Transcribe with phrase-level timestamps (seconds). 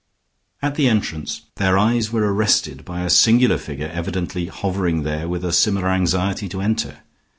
[0.63, 5.45] At the entrance their eyes were arrested by a singular figure evidently hovering there with
[5.45, 7.03] a similar anxiety to enter.